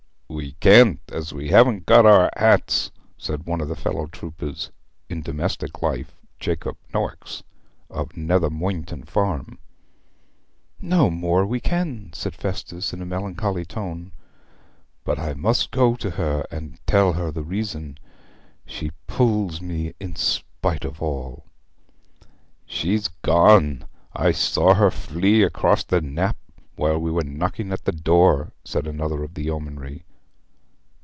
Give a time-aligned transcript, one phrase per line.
[0.33, 4.71] 'We can't, as we hav'n't got our hats,' said one of his fellow troopers
[5.09, 7.43] in domestic life Jacob Noakes,
[7.89, 9.59] of Muckleford Farm.
[10.79, 14.13] 'No more we can,' said Festus, in a melancholy tone.
[15.03, 17.97] 'But I must go to her and tell her the reason.
[18.65, 21.43] She pulls me in spite of all.'
[22.65, 23.83] 'She's gone.
[24.15, 26.35] I saw her flee across park
[26.77, 30.05] while we were knocking at the door,' said another of the yeomanry.